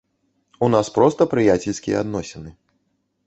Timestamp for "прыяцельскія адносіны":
1.35-2.55